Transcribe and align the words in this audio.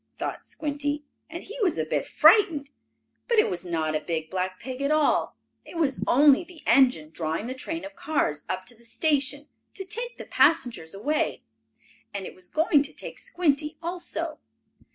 thought 0.17 0.43
Squinty. 0.43 1.03
And 1.29 1.43
he 1.43 1.59
was 1.61 1.77
a 1.77 1.85
bit 1.85 2.07
frightened. 2.07 2.71
But 3.27 3.37
it 3.37 3.51
was 3.51 3.63
not 3.67 3.95
a 3.95 3.99
big 3.99 4.31
black 4.31 4.59
pig 4.59 4.81
at 4.81 4.89
all. 4.89 5.35
It 5.63 5.77
was 5.77 6.03
only 6.07 6.43
the 6.43 6.63
engine 6.65 7.11
drawing 7.11 7.45
the 7.45 7.53
train 7.53 7.85
of 7.85 7.95
cars 7.95 8.43
up 8.49 8.65
to 8.65 8.75
the 8.75 8.83
station 8.83 9.47
to 9.75 9.85
take 9.85 10.17
the 10.17 10.25
passengers 10.25 10.95
away. 10.95 11.43
And 12.15 12.25
it 12.25 12.33
was 12.33 12.47
going 12.47 12.81
to 12.81 12.93
take 12.93 13.19
Squinty, 13.19 13.77
also. 13.83 14.39